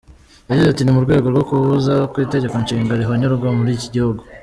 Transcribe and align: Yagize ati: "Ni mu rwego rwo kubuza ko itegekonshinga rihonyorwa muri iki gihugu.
Yagize 0.49 0.67
ati: 0.69 0.81
"Ni 0.83 0.91
mu 0.95 1.05
rwego 1.05 1.25
rwo 1.33 1.43
kubuza 1.49 1.93
ko 2.11 2.15
itegekonshinga 2.25 2.99
rihonyorwa 2.99 3.47
muri 3.57 3.71
iki 3.77 3.87
gihugu. 3.95 4.21